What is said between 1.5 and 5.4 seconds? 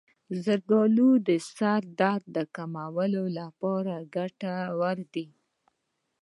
سر درد کمولو لپاره ګټور دي.